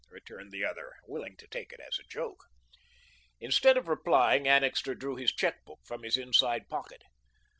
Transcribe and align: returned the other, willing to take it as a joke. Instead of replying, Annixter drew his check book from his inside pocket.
returned 0.09 0.51
the 0.51 0.65
other, 0.65 0.95
willing 1.07 1.35
to 1.37 1.45
take 1.47 1.71
it 1.71 1.79
as 1.79 1.99
a 1.99 2.07
joke. 2.09 2.45
Instead 3.39 3.77
of 3.77 3.87
replying, 3.87 4.47
Annixter 4.47 4.95
drew 4.95 5.15
his 5.15 5.31
check 5.31 5.63
book 5.63 5.77
from 5.85 6.01
his 6.01 6.17
inside 6.17 6.67
pocket. 6.67 7.03